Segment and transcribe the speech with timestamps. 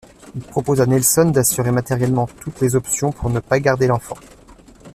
[0.33, 4.17] Il propose à Nelson d'assurer matériellement toutes les options pour ne pas garder l'enfant.